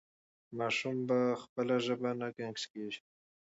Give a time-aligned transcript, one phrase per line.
[0.57, 3.01] ماشوم په خپله ژبه نه ګنګس کېږي.